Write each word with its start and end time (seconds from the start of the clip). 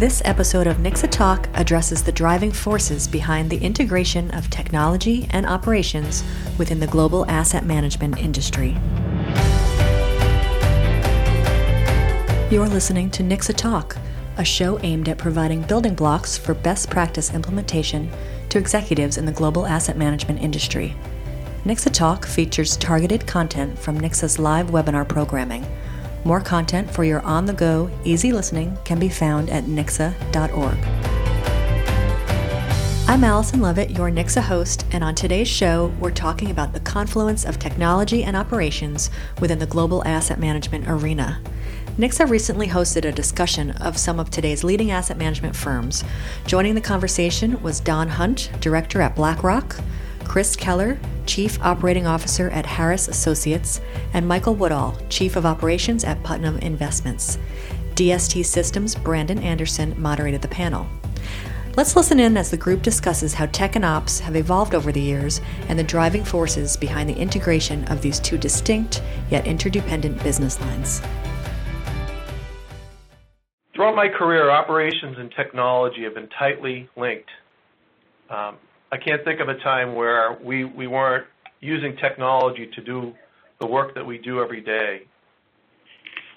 This 0.00 0.22
episode 0.24 0.66
of 0.66 0.78
NICSA 0.78 1.10
Talk 1.10 1.50
addresses 1.52 2.02
the 2.02 2.10
driving 2.10 2.52
forces 2.52 3.06
behind 3.06 3.50
the 3.50 3.58
integration 3.58 4.30
of 4.30 4.48
technology 4.48 5.28
and 5.28 5.44
operations 5.44 6.24
within 6.56 6.80
the 6.80 6.86
global 6.86 7.30
asset 7.30 7.66
management 7.66 8.16
industry. 8.16 8.78
You're 12.50 12.66
listening 12.66 13.10
to 13.10 13.22
NICSA 13.22 13.54
Talk, 13.56 13.98
a 14.38 14.44
show 14.44 14.78
aimed 14.82 15.10
at 15.10 15.18
providing 15.18 15.60
building 15.64 15.94
blocks 15.94 16.38
for 16.38 16.54
best 16.54 16.88
practice 16.88 17.34
implementation 17.34 18.10
to 18.48 18.56
executives 18.56 19.18
in 19.18 19.26
the 19.26 19.32
global 19.32 19.66
asset 19.66 19.98
management 19.98 20.40
industry. 20.40 20.96
NICSA 21.66 21.92
Talk 21.92 22.24
features 22.24 22.78
targeted 22.78 23.26
content 23.26 23.78
from 23.78 24.00
NICSA's 24.00 24.38
live 24.38 24.68
webinar 24.68 25.06
programming 25.06 25.66
more 26.24 26.40
content 26.40 26.90
for 26.90 27.04
your 27.04 27.20
on 27.20 27.46
the 27.46 27.52
go, 27.52 27.90
easy 28.04 28.32
listening 28.32 28.76
can 28.84 28.98
be 28.98 29.08
found 29.08 29.50
at 29.50 29.64
nicsa.org. 29.64 30.78
I'm 33.08 33.24
Allison 33.24 33.60
Lovett, 33.60 33.90
your 33.90 34.08
NICSA 34.08 34.42
host, 34.42 34.86
and 34.92 35.02
on 35.02 35.16
today's 35.16 35.48
show, 35.48 35.92
we're 35.98 36.12
talking 36.12 36.50
about 36.50 36.72
the 36.72 36.80
confluence 36.80 37.44
of 37.44 37.58
technology 37.58 38.22
and 38.22 38.36
operations 38.36 39.10
within 39.40 39.58
the 39.58 39.66
global 39.66 40.06
asset 40.06 40.38
management 40.38 40.84
arena. 40.86 41.40
NICSA 41.98 42.30
recently 42.30 42.68
hosted 42.68 43.04
a 43.04 43.10
discussion 43.10 43.72
of 43.72 43.98
some 43.98 44.20
of 44.20 44.30
today's 44.30 44.62
leading 44.62 44.92
asset 44.92 45.18
management 45.18 45.56
firms. 45.56 46.04
Joining 46.46 46.76
the 46.76 46.80
conversation 46.80 47.60
was 47.62 47.80
Don 47.80 48.08
Hunt, 48.08 48.50
director 48.60 49.02
at 49.02 49.16
BlackRock, 49.16 49.76
Chris 50.30 50.54
Keller, 50.54 50.96
Chief 51.26 51.60
Operating 51.60 52.06
Officer 52.06 52.50
at 52.50 52.64
Harris 52.64 53.08
Associates, 53.08 53.80
and 54.12 54.28
Michael 54.28 54.54
Woodall, 54.54 54.96
Chief 55.08 55.34
of 55.34 55.44
Operations 55.44 56.04
at 56.04 56.22
Putnam 56.22 56.56
Investments. 56.58 57.36
DST 57.96 58.44
Systems' 58.46 58.94
Brandon 58.94 59.40
Anderson 59.40 59.92
moderated 60.00 60.40
the 60.40 60.46
panel. 60.46 60.86
Let's 61.76 61.96
listen 61.96 62.20
in 62.20 62.36
as 62.36 62.48
the 62.48 62.56
group 62.56 62.80
discusses 62.82 63.34
how 63.34 63.46
tech 63.46 63.74
and 63.74 63.84
ops 63.84 64.20
have 64.20 64.36
evolved 64.36 64.72
over 64.72 64.92
the 64.92 65.00
years 65.00 65.40
and 65.66 65.76
the 65.76 65.82
driving 65.82 66.22
forces 66.22 66.76
behind 66.76 67.08
the 67.08 67.18
integration 67.18 67.82
of 67.86 68.00
these 68.00 68.20
two 68.20 68.38
distinct 68.38 69.02
yet 69.32 69.48
interdependent 69.48 70.22
business 70.22 70.60
lines. 70.60 71.02
Throughout 73.74 73.96
my 73.96 74.06
career, 74.06 74.48
operations 74.48 75.16
and 75.18 75.32
technology 75.32 76.04
have 76.04 76.14
been 76.14 76.28
tightly 76.38 76.88
linked. 76.96 77.30
Um, 78.28 78.58
I 78.92 78.96
can't 78.96 79.24
think 79.24 79.40
of 79.40 79.48
a 79.48 79.54
time 79.58 79.94
where 79.94 80.36
we, 80.42 80.64
we 80.64 80.86
weren't 80.86 81.26
using 81.60 81.96
technology 81.96 82.68
to 82.74 82.82
do 82.82 83.12
the 83.60 83.66
work 83.66 83.94
that 83.94 84.04
we 84.04 84.18
do 84.18 84.40
every 84.40 84.60
day. 84.60 85.02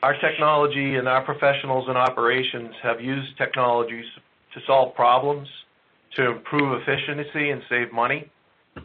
Our 0.03 0.15
technology 0.19 0.95
and 0.95 1.07
our 1.07 1.23
professionals 1.23 1.87
in 1.89 1.95
operations 1.95 2.75
have 2.83 3.01
used 3.01 3.37
technologies 3.37 4.05
to 4.53 4.59
solve 4.67 4.93
problems, 4.93 5.47
to 6.15 6.31
improve 6.31 6.79
efficiency 6.81 7.49
and 7.49 7.63
save 7.69 7.91
money, 7.91 8.29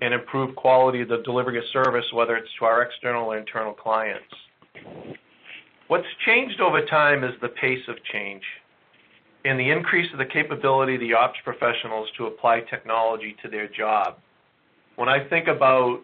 and 0.00 0.14
improve 0.14 0.55
quality 0.55 1.03
of 1.03 1.08
the 1.08 1.19
delivery 1.25 1.58
of 1.58 1.64
service, 1.72 2.05
whether 2.12 2.36
it's 2.36 2.48
to 2.58 2.64
our 2.64 2.82
external 2.82 3.32
or 3.32 3.38
internal 3.38 3.75
clients. 3.75 4.25
What's 5.88 6.06
changed 6.25 6.60
over 6.60 6.84
time 6.86 7.25
is 7.25 7.32
the 7.42 7.48
pace 7.48 7.86
of 7.88 7.97
change 8.12 8.42
and 9.44 9.58
the 9.58 9.70
increase 9.70 10.11
of 10.12 10.19
the 10.19 10.27
capability 10.27 10.94
of 10.94 11.00
the 11.00 11.14
ops 11.14 11.39
professionals 11.44 12.08
to 12.17 12.27
apply 12.27 12.61
technology 12.61 13.36
to 13.42 13.48
their 13.48 13.69
job. 13.69 14.17
When 14.97 15.08
I 15.08 15.28
think 15.28 15.47
about 15.48 16.00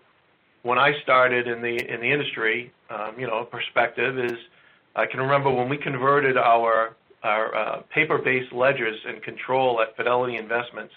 when 0.63 0.79
I 0.79 0.93
started 1.03 1.47
in 1.47 1.61
the 1.61 1.77
in 1.93 2.01
the 2.01 2.11
industry, 2.11 2.73
um, 2.91 3.19
you 3.19 3.27
know, 3.27 3.45
perspective 3.45 4.19
is 4.19 4.39
I 4.97 5.07
can 5.07 5.21
remember 5.21 5.51
when 5.51 5.69
we 5.69 5.77
converted 5.77 6.37
our 6.37 6.97
our 7.23 7.55
uh, 7.55 7.83
paper-based 7.95 8.53
ledgers 8.53 8.99
and 9.07 9.23
control 9.23 9.81
at 9.81 9.97
Fidelity 9.97 10.37
Investments 10.37 10.93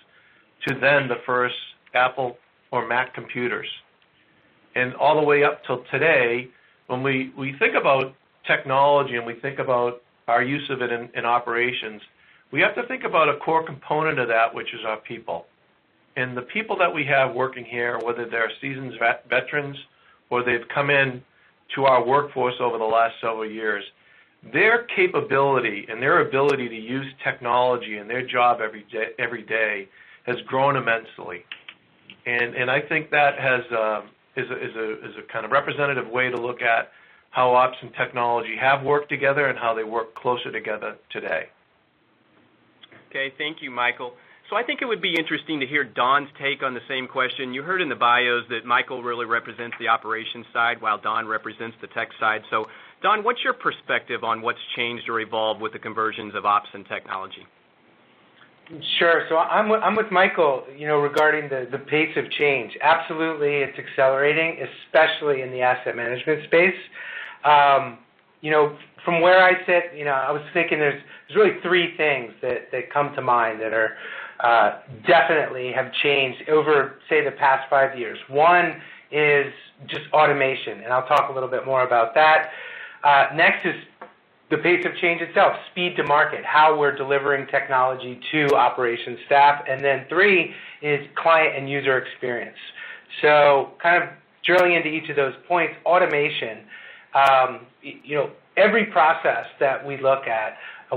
to 0.68 0.76
then 0.80 1.08
the 1.08 1.22
first 1.26 1.56
Apple 1.94 2.38
or 2.72 2.86
Mac 2.86 3.14
computers, 3.14 3.68
and 4.76 4.94
all 4.96 5.16
the 5.20 5.26
way 5.26 5.44
up 5.44 5.64
till 5.66 5.84
today, 5.90 6.50
when 6.88 7.02
we 7.02 7.34
we 7.38 7.56
think 7.58 7.76
about 7.76 8.14
technology 8.46 9.16
and 9.16 9.26
we 9.26 9.36
think 9.36 9.60
about 9.60 10.02
our 10.28 10.44
use 10.44 10.70
of 10.70 10.82
it 10.82 10.92
in, 10.92 11.10
in 11.16 11.26
operations, 11.26 12.02
we 12.52 12.62
have 12.62 12.76
to 12.76 12.84
think 12.84 13.04
about 13.04 13.30
a 13.30 13.38
core 13.38 13.64
component 13.66 14.20
of 14.20 14.28
that, 14.30 14.54
which 14.54 14.74
is 14.74 14.82
our 14.86 14.98
people. 14.98 15.46
And 16.16 16.36
the 16.36 16.42
people 16.42 16.78
that 16.78 16.94
we 16.94 17.04
have 17.06 17.36
working 17.36 17.66
here, 17.66 18.00
whether 18.00 18.26
they're 18.26 18.52
seasoned 18.60 18.94
vet 19.00 19.30
veterans 19.30 19.78
or 20.30 20.44
they've 20.44 20.68
come 20.74 20.90
in 20.90 21.22
to 21.76 21.86
our 21.86 22.04
workforce 22.04 22.56
over 22.60 22.78
the 22.78 22.86
last 22.86 23.16
several 23.22 23.50
years, 23.50 23.84
their 24.54 24.84
capability 24.84 25.86
and 25.90 26.02
their 26.02 26.22
ability 26.22 26.70
to 26.70 26.76
use 26.76 27.06
technology 27.24 27.98
in 27.98 28.08
their 28.08 28.26
job 28.26 28.62
every 28.62 28.86
day, 28.92 29.10
every 29.20 29.44
day 29.44 29.88
has 30.26 30.38
grown 30.48 30.76
immensely. 30.76 31.46
And, 32.26 32.56
and 32.56 32.70
I 32.72 32.82
think 32.82 33.12
that 33.12 33.40
has, 33.40 33.62
uh, 33.72 34.02
is, 34.36 34.50
a, 34.50 34.70
is, 34.70 34.76
a, 34.76 35.06
is 35.10 35.16
a 35.18 35.32
kind 35.32 35.46
of 35.46 35.52
representative 35.52 36.08
way 36.08 36.30
to 36.30 36.38
look 36.38 36.62
at 36.62 36.92
how 37.30 37.54
ops 37.54 37.78
and 37.82 37.94
technology 37.94 38.56
have 38.58 38.84
worked 38.84 39.10
together 39.10 39.48
and 39.48 39.58
how 39.60 39.74
they 39.74 39.84
work 39.84 40.16
closer 40.16 40.52
together 40.52 40.96
today. 41.10 41.48
Okay, 43.18 43.34
thank 43.36 43.64
you, 43.64 43.72
Michael. 43.72 44.14
So 44.50 44.56
I 44.56 44.64
think 44.64 44.82
it 44.84 44.86
would 44.86 45.02
be 45.02 45.16
interesting 45.18 45.60
to 45.60 45.66
hear 45.66 45.84
Don's 45.84 46.30
take 46.40 46.62
on 46.62 46.76
the 46.76 46.86
same 46.88 47.08
question. 47.08 47.52
You 47.52 47.64
heard 47.64 47.82
in 47.82 47.90
the 47.90 47.96
bios 47.96 48.44
that 48.50 48.64
Michael 48.64 49.02
really 49.02 49.26
represents 49.26 49.76
the 49.80 49.88
operations 49.88 50.46
side 50.54 50.80
while 50.82 51.00
Don 51.00 51.28
represents 51.28 51.76
the 51.82 51.88
tech 51.88 52.10
side. 52.20 52.42
So 52.52 52.66
Don, 53.02 53.24
what's 53.24 53.44
your 53.44 53.54
perspective 53.54 54.24
on 54.24 54.42
what's 54.42 54.60
changed 54.76 55.10
or 55.10 55.20
evolved 55.20 55.62
with 55.62 55.74
the 55.74 55.80
conversions 55.80 56.36
of 56.36 56.46
ops 56.46 56.70
and 56.74 56.86
technology? 56.86 57.46
Sure. 59.00 59.26
So 59.30 59.38
I'm 59.38 59.68
with, 59.70 59.82
I'm 59.82 59.96
with 59.96 60.12
Michael, 60.12 60.66
you 60.78 60.86
know, 60.86 60.98
regarding 60.98 61.50
the, 61.50 61.68
the 61.72 61.80
pace 61.80 62.16
of 62.18 62.30
change. 62.32 62.78
Absolutely, 62.84 63.56
it's 63.66 63.80
accelerating, 63.80 64.60
especially 64.62 65.42
in 65.42 65.50
the 65.52 65.62
asset 65.62 65.96
management 65.96 66.44
space. 66.46 66.76
Um, 67.44 67.98
you 68.42 68.52
know, 68.52 68.78
from 69.04 69.22
where 69.22 69.44
I 69.44 69.66
sit, 69.66 69.98
you 69.98 70.06
know, 70.06 70.12
I 70.12 70.32
was 70.32 70.42
thinking 70.54 70.80
there's 70.80 71.02
there's 71.28 71.38
really 71.38 71.62
three 71.62 71.96
things 71.98 72.34
that 72.42 72.72
that 72.72 72.92
come 72.92 73.14
to 73.16 73.22
mind 73.22 73.62
that 73.62 73.74
are 73.74 73.98
uh, 74.40 74.80
definitely 75.08 75.72
have 75.72 75.92
changed 76.04 76.48
over, 76.50 77.00
say, 77.10 77.24
the 77.24 77.32
past 77.32 77.70
five 77.70 77.98
years. 77.98 78.20
One 78.30 78.82
is 79.12 79.52
just 79.88 80.04
automation, 80.14 80.82
and 80.82 80.94
I'll 80.94 81.08
talk 81.08 81.30
a 81.30 81.34
little 81.34 81.50
bit 81.50 81.66
more 81.66 81.84
about 81.84 82.14
that. 82.14 82.52
Uh, 83.04 83.28
next 83.36 83.66
is 83.66 83.76
the 84.50 84.58
pace 84.58 84.86
of 84.86 84.96
change 84.98 85.22
itself, 85.22 85.54
speed 85.72 85.96
to 85.98 86.04
market, 86.04 86.46
how 86.46 86.78
we're 86.78 86.96
delivering 86.96 87.48
technology 87.48 88.20
to 88.32 88.56
operations 88.56 89.20
staff, 89.26 89.64
and 89.68 89.84
then 89.84 90.06
three 90.08 90.54
is 90.82 91.06
client 91.16 91.58
and 91.58 91.70
user 91.70 91.98
experience. 91.98 92.58
So, 93.22 93.72
kind 93.82 94.04
of 94.04 94.10
drilling 94.46 94.74
into 94.74 94.88
each 94.88 95.10
of 95.10 95.16
those 95.16 95.34
points, 95.48 95.74
automation. 95.86 96.60
Um, 97.18 97.50
you 97.82 98.16
know, 98.18 98.30
every 98.66 98.86
process 98.98 99.46
that 99.60 99.78
we 99.88 99.96
look 100.10 100.24
at, 100.28 100.50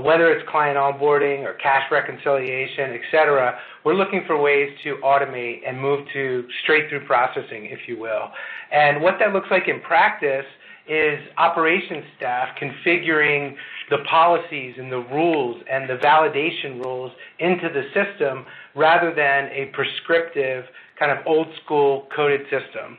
whether 0.09 0.31
it's 0.31 0.47
client 0.49 0.77
onboarding 0.77 1.39
or 1.47 1.53
cash 1.55 1.85
reconciliation, 1.91 2.87
et 2.97 3.05
cetera, 3.11 3.47
we're 3.83 3.99
looking 4.01 4.23
for 4.27 4.35
ways 4.49 4.69
to 4.83 4.89
automate 5.11 5.57
and 5.67 5.79
move 5.87 6.01
to 6.13 6.45
straight-through 6.63 7.05
processing, 7.05 7.61
if 7.65 7.81
you 7.87 7.95
will. 7.99 8.25
And 8.71 9.01
what 9.01 9.15
that 9.19 9.33
looks 9.33 9.49
like 9.55 9.67
in 9.67 9.79
practice 9.81 10.49
is 10.87 11.19
operations 11.37 12.05
staff 12.17 12.47
configuring 12.61 13.55
the 13.89 13.99
policies 14.09 14.75
and 14.77 14.89
the 14.91 15.03
rules 15.11 15.61
and 15.69 15.89
the 15.89 15.97
validation 16.11 16.83
rules 16.83 17.11
into 17.39 17.67
the 17.69 17.83
system 17.97 18.45
rather 18.75 19.09
than 19.13 19.49
a 19.51 19.71
prescriptive 19.73 20.65
kind 20.97 21.11
of 21.11 21.19
old 21.25 21.47
school 21.63 22.07
coded 22.15 22.41
system. 22.43 22.97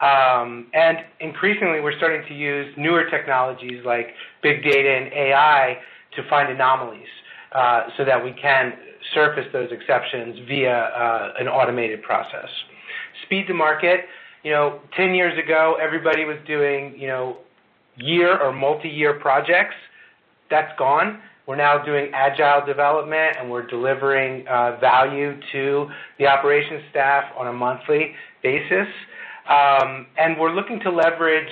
Um, 0.00 0.68
and 0.74 0.98
increasingly, 1.20 1.80
we're 1.80 1.96
starting 1.96 2.26
to 2.28 2.34
use 2.34 2.72
newer 2.76 3.10
technologies 3.10 3.84
like 3.84 4.08
big 4.42 4.62
data 4.62 4.88
and 4.88 5.12
AI 5.12 5.78
to 6.16 6.28
find 6.28 6.50
anomalies 6.50 7.08
uh, 7.52 7.82
so 7.96 8.04
that 8.04 8.22
we 8.22 8.32
can 8.32 8.74
surface 9.14 9.46
those 9.52 9.70
exceptions 9.72 10.38
via 10.46 10.76
uh, 10.76 11.32
an 11.40 11.48
automated 11.48 12.02
process. 12.02 12.48
Speed 13.24 13.46
to 13.48 13.54
market, 13.54 14.00
you 14.44 14.52
know, 14.52 14.80
10 14.96 15.14
years 15.14 15.36
ago, 15.38 15.76
everybody 15.80 16.24
was 16.24 16.36
doing, 16.46 16.94
you 16.96 17.08
know, 17.08 17.38
year 17.96 18.40
or 18.40 18.52
multi-year 18.52 19.14
projects. 19.14 19.74
That's 20.50 20.76
gone. 20.78 21.20
We're 21.46 21.56
now 21.56 21.82
doing 21.82 22.10
agile 22.12 22.64
development 22.66 23.36
and 23.40 23.50
we're 23.50 23.66
delivering 23.66 24.46
uh, 24.46 24.78
value 24.80 25.40
to 25.52 25.88
the 26.18 26.26
operations 26.26 26.82
staff 26.90 27.24
on 27.36 27.48
a 27.48 27.52
monthly 27.52 28.14
basis. 28.42 28.86
Um, 29.48 30.06
and 30.18 30.38
we're 30.38 30.54
looking 30.54 30.80
to 30.80 30.90
leverage 30.90 31.50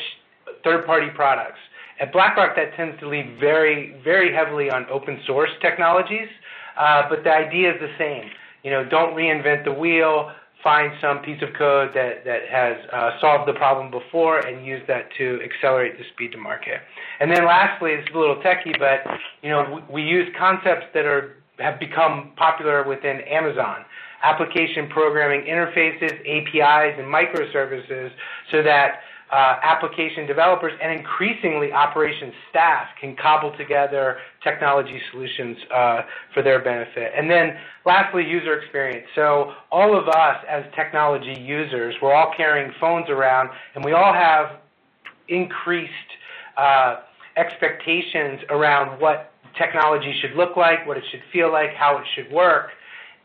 third-party 0.62 1.08
products. 1.14 1.58
At 1.98 2.12
BlackRock, 2.12 2.54
that 2.56 2.76
tends 2.76 2.98
to 3.00 3.08
lean 3.08 3.38
very, 3.40 4.00
very 4.04 4.34
heavily 4.34 4.68
on 4.70 4.84
open 4.90 5.18
source 5.26 5.50
technologies, 5.62 6.28
uh, 6.78 7.08
but 7.08 7.24
the 7.24 7.30
idea 7.30 7.72
is 7.72 7.80
the 7.80 7.92
same. 7.98 8.30
You 8.62 8.70
know, 8.70 8.84
don't 8.84 9.14
reinvent 9.14 9.64
the 9.64 9.72
wheel. 9.72 10.30
Find 10.62 10.92
some 11.00 11.20
piece 11.20 11.40
of 11.42 11.50
code 11.56 11.90
that 11.94 12.24
that 12.24 12.48
has 12.50 12.76
uh, 12.92 13.20
solved 13.20 13.48
the 13.48 13.54
problem 13.54 13.90
before 13.90 14.40
and 14.40 14.66
use 14.66 14.82
that 14.88 15.08
to 15.16 15.38
accelerate 15.44 15.96
the 15.96 16.04
speed 16.12 16.32
to 16.32 16.38
market. 16.38 16.80
And 17.20 17.30
then 17.30 17.46
lastly, 17.46 17.92
it's 17.92 18.08
a 18.12 18.18
little 18.18 18.42
techy, 18.42 18.72
but 18.78 19.06
you 19.42 19.50
know, 19.50 19.80
we, 19.88 20.02
we 20.02 20.02
use 20.02 20.26
concepts 20.36 20.86
that 20.92 21.06
are 21.06 21.36
have 21.58 21.80
become 21.80 22.32
popular 22.36 22.86
within 22.86 23.20
Amazon. 23.22 23.84
Application 24.22 24.88
programming 24.88 25.42
interfaces, 25.42 26.12
APIs, 26.26 26.98
and 26.98 27.06
microservices 27.06 28.10
so 28.50 28.62
that 28.62 29.00
uh, 29.30 29.56
application 29.62 30.24
developers 30.26 30.72
and 30.80 30.96
increasingly 30.96 31.72
operations 31.72 32.32
staff 32.48 32.86
can 33.00 33.16
cobble 33.16 33.56
together 33.56 34.18
technology 34.44 35.00
solutions 35.10 35.56
uh, 35.74 36.02
for 36.32 36.42
their 36.42 36.62
benefit. 36.62 37.12
And 37.16 37.28
then 37.28 37.56
lastly, 37.84 38.24
user 38.24 38.60
experience. 38.60 39.06
So 39.16 39.52
all 39.72 39.98
of 39.98 40.08
us 40.08 40.36
as 40.48 40.64
technology 40.76 41.40
users, 41.40 41.96
we're 42.00 42.14
all 42.14 42.32
carrying 42.36 42.72
phones 42.80 43.08
around 43.10 43.50
and 43.74 43.84
we 43.84 43.92
all 43.92 44.14
have 44.14 44.60
increased 45.28 45.90
uh, 46.56 47.00
expectations 47.36 48.40
around 48.48 49.00
what 49.00 49.32
technology 49.58 50.14
should 50.20 50.36
look 50.36 50.56
like, 50.56 50.86
what 50.86 50.96
it 50.96 51.04
should 51.10 51.22
feel 51.32 51.50
like, 51.50 51.70
how 51.74 51.98
it 51.98 52.04
should 52.14 52.32
work. 52.32 52.70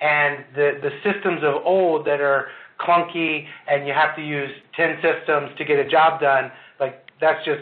And 0.02 0.46
the, 0.56 0.80
the 0.82 0.92
systems 1.04 1.42
of 1.44 1.64
old 1.64 2.06
that 2.08 2.22
are 2.22 2.48
clunky 2.80 3.46
and 3.70 3.86
you 3.86 3.94
have 3.94 4.16
to 4.16 4.22
use 4.22 4.50
10 4.76 4.98
systems 5.02 5.52
to 5.58 5.66
get 5.66 5.80
a 5.80 5.88
job 5.88 6.20
done, 6.20 6.52
like 6.80 7.06
that's 7.22 7.46
just 7.46 7.62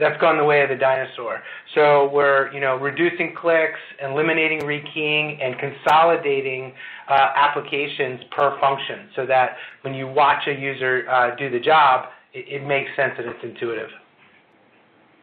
that's 0.00 0.18
gone 0.20 0.38
the 0.38 0.44
way 0.44 0.62
of 0.62 0.70
the 0.70 0.76
dinosaur. 0.76 1.42
So 1.74 2.10
we're 2.10 2.50
you 2.52 2.60
know 2.60 2.76
reducing 2.76 3.34
clicks, 3.36 3.78
eliminating 4.02 4.60
rekeying, 4.60 5.38
and 5.40 5.56
consolidating 5.58 6.72
uh, 7.08 7.28
applications 7.36 8.22
per 8.34 8.58
function, 8.58 9.10
so 9.14 9.26
that 9.26 9.56
when 9.82 9.94
you 9.94 10.08
watch 10.08 10.48
a 10.48 10.52
user 10.52 11.04
uh, 11.10 11.36
do 11.36 11.50
the 11.50 11.60
job, 11.60 12.08
it, 12.32 12.62
it, 12.62 12.66
makes 12.66 12.90
sense 12.96 13.12
and 13.18 13.28
it's 13.28 13.44
intuitive. 13.44 13.90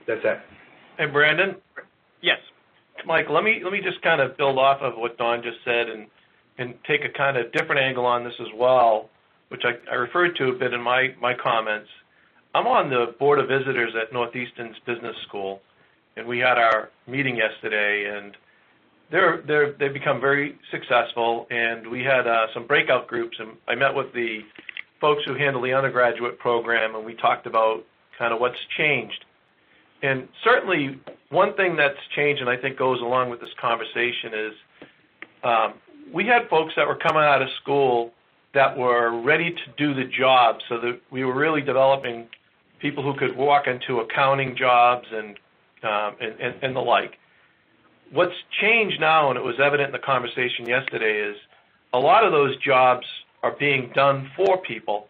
That's 0.08 0.22
it. 0.24 0.40
Hey, 0.98 1.08
Brandon. 1.08 1.56
Yes. 2.22 2.40
Mike, 3.06 3.30
let 3.30 3.44
me 3.44 3.62
let 3.64 3.74
me 3.74 3.82
just 3.82 4.02
kind 4.02 4.22
of 4.22 4.38
build 4.38 4.58
off 4.58 4.82
of 4.82 4.98
what 4.98 5.18
Don 5.18 5.42
just 5.42 5.58
said 5.66 5.90
and 5.90 6.08
and 6.58 6.76
take 6.86 7.04
a 7.04 7.10
kind 7.10 7.38
of 7.38 7.52
different 7.52 7.82
angle 7.82 8.06
on 8.06 8.24
this 8.24 8.34
as 8.40 8.48
well, 8.56 9.10
which 9.50 9.64
I, 9.66 9.74
I 9.92 9.96
referred 9.96 10.36
to 10.38 10.50
a 10.50 10.54
bit 10.54 10.74
in 10.74 10.82
my, 10.82 11.14
my 11.20 11.34
comments. 11.34 11.90
I'm 12.54 12.68
on 12.68 12.90
the 12.90 13.16
board 13.20 13.40
of 13.40 13.48
visitors 13.48 13.94
at 14.00 14.14
Northeastern's 14.14 14.78
Business 14.86 15.16
School, 15.28 15.62
and 16.16 16.28
we 16.28 16.40
had 16.40 16.58
our 16.58 16.90
meeting 17.08 17.38
yesterday, 17.38 18.16
and 18.16 18.36
they're, 19.10 19.42
they're, 19.48 19.72
they've 19.74 19.94
become 19.94 20.20
very 20.20 20.58
successful, 20.70 21.48
and 21.50 21.88
we 21.88 22.04
had 22.04 22.28
uh, 22.28 22.48
some 22.54 22.68
breakout 22.68 23.08
groups, 23.08 23.38
and 23.40 23.52
I 23.68 23.76
met 23.76 23.96
with 23.96 24.14
the 24.14 24.42
folks 25.00 25.24
who 25.26 25.34
handle 25.34 25.62
the 25.62 25.74
undergraduate 25.74 26.38
program, 26.38 26.96
and 26.96 27.06
we 27.06 27.16
talked 27.16 27.48
about 27.48 27.84
kind 28.20 28.34
of 28.34 28.40
what's 28.40 28.60
changed. 28.78 29.26
And 30.04 30.28
certainly, 30.44 31.00
one 31.30 31.54
thing 31.56 31.76
that's 31.76 31.98
changed, 32.16 32.42
and 32.42 32.50
I 32.50 32.58
think 32.58 32.78
goes 32.78 33.02
along 33.02 33.30
with 33.30 33.40
this 33.40 33.54
conversation, 33.60 34.34
is 34.34 34.54
um, 35.44 35.74
we 36.14 36.26
had 36.26 36.50
folks 36.50 36.74
that 36.76 36.88
were 36.88 36.96
coming 36.96 37.24
out 37.24 37.42
of 37.42 37.50
school 37.62 38.12
that 38.54 38.78
were 38.78 39.22
ready 39.22 39.52
to 39.52 39.62
do 39.78 39.94
the 39.94 40.04
job 40.04 40.58
so 40.68 40.80
that 40.80 41.00
we 41.10 41.24
were 41.24 41.36
really 41.36 41.62
developing 41.62 42.28
people 42.80 43.04
who 43.04 43.18
could 43.18 43.38
walk 43.38 43.68
into 43.68 44.00
accounting 44.00 44.56
jobs 44.56 45.08
and, 45.12 45.38
um, 45.84 46.16
and, 46.20 46.40
and, 46.40 46.64
and 46.64 46.76
the 46.76 46.82
like. 46.82 47.18
What's 48.12 48.36
changed 48.60 49.00
now, 49.00 49.30
and 49.30 49.38
it 49.38 49.44
was 49.44 49.56
evident 49.64 49.88
in 49.88 49.94
the 49.94 50.06
conversation 50.06 50.68
yesterday, 50.68 51.22
is 51.30 51.38
a 51.94 52.00
lot 52.00 52.26
of 52.26 52.32
those 52.32 52.58
jobs 52.58 53.06
are 53.44 53.56
being 53.58 53.92
done 53.96 54.30
for 54.36 54.58
people. 54.58 55.08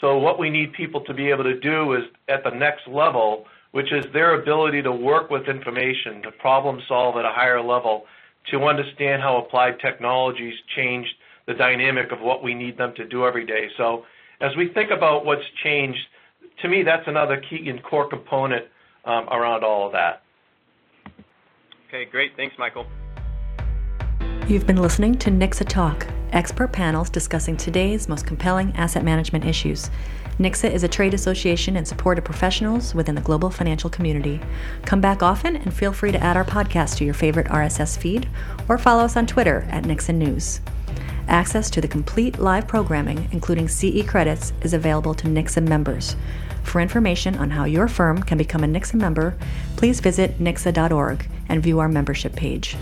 So 0.00 0.18
what 0.18 0.38
we 0.38 0.50
need 0.50 0.72
people 0.74 1.00
to 1.02 1.14
be 1.14 1.30
able 1.30 1.44
to 1.44 1.58
do 1.58 1.94
is 1.94 2.04
at 2.28 2.44
the 2.44 2.50
next 2.50 2.86
level, 2.86 3.46
which 3.74 3.90
is 3.90 4.04
their 4.12 4.40
ability 4.40 4.80
to 4.82 4.92
work 4.92 5.30
with 5.30 5.48
information, 5.48 6.22
to 6.22 6.30
problem 6.30 6.80
solve 6.86 7.16
at 7.16 7.24
a 7.24 7.32
higher 7.32 7.60
level, 7.60 8.04
to 8.48 8.62
understand 8.66 9.20
how 9.20 9.36
applied 9.38 9.80
technologies 9.80 10.54
changed 10.76 11.10
the 11.46 11.54
dynamic 11.54 12.12
of 12.12 12.20
what 12.20 12.40
we 12.40 12.54
need 12.54 12.78
them 12.78 12.94
to 12.94 13.04
do 13.04 13.26
every 13.26 13.44
day. 13.44 13.68
So 13.76 14.04
as 14.40 14.54
we 14.56 14.68
think 14.68 14.92
about 14.92 15.24
what's 15.24 15.42
changed, 15.64 15.98
to 16.62 16.68
me, 16.68 16.84
that's 16.84 17.08
another 17.08 17.42
key 17.50 17.68
and 17.68 17.82
core 17.82 18.08
component 18.08 18.66
um, 19.04 19.28
around 19.28 19.64
all 19.64 19.86
of 19.86 19.92
that. 19.92 20.22
Okay, 21.88 22.04
great. 22.04 22.36
Thanks, 22.36 22.54
Michael. 22.56 22.86
You've 24.46 24.66
been 24.66 24.82
listening 24.82 25.14
to 25.20 25.30
NICSA 25.30 25.70
Talk, 25.70 26.06
expert 26.32 26.70
panels 26.70 27.08
discussing 27.08 27.56
today's 27.56 28.10
most 28.10 28.26
compelling 28.26 28.76
asset 28.76 29.02
management 29.02 29.46
issues. 29.46 29.88
NICSA 30.38 30.70
is 30.70 30.84
a 30.84 30.88
trade 30.88 31.14
association 31.14 31.76
in 31.76 31.86
support 31.86 32.18
of 32.18 32.24
professionals 32.24 32.94
within 32.94 33.14
the 33.14 33.22
global 33.22 33.48
financial 33.48 33.88
community. 33.88 34.38
Come 34.82 35.00
back 35.00 35.22
often 35.22 35.56
and 35.56 35.72
feel 35.72 35.94
free 35.94 36.12
to 36.12 36.22
add 36.22 36.36
our 36.36 36.44
podcast 36.44 36.98
to 36.98 37.06
your 37.06 37.14
favorite 37.14 37.46
RSS 37.46 37.96
feed 37.96 38.28
or 38.68 38.76
follow 38.76 39.04
us 39.04 39.16
on 39.16 39.26
Twitter 39.26 39.66
at 39.70 39.84
NICSA 39.84 40.14
News. 40.14 40.60
Access 41.26 41.70
to 41.70 41.80
the 41.80 41.88
complete 41.88 42.38
live 42.38 42.68
programming, 42.68 43.30
including 43.32 43.66
CE 43.66 44.06
credits, 44.06 44.52
is 44.60 44.74
available 44.74 45.14
to 45.14 45.26
NICSA 45.26 45.66
members. 45.66 46.16
For 46.64 46.82
information 46.82 47.34
on 47.36 47.48
how 47.48 47.64
your 47.64 47.88
firm 47.88 48.22
can 48.22 48.36
become 48.36 48.62
a 48.62 48.66
NICSA 48.66 48.96
member, 48.96 49.38
please 49.76 50.00
visit 50.00 50.38
nicsa.org 50.38 51.26
and 51.48 51.62
view 51.62 51.78
our 51.78 51.88
membership 51.88 52.36
page. 52.36 52.76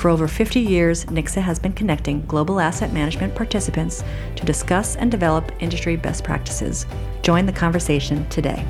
For 0.00 0.08
over 0.08 0.28
50 0.28 0.60
years, 0.60 1.04
NICSA 1.04 1.42
has 1.42 1.58
been 1.58 1.74
connecting 1.74 2.24
global 2.24 2.58
asset 2.58 2.90
management 2.90 3.34
participants 3.34 4.02
to 4.34 4.46
discuss 4.46 4.96
and 4.96 5.10
develop 5.10 5.52
industry 5.60 5.94
best 5.96 6.24
practices. 6.24 6.86
Join 7.20 7.44
the 7.44 7.52
conversation 7.52 8.26
today. 8.30 8.64